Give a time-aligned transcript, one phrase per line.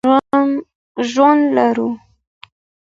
[1.11, 1.89] ژوند لرو.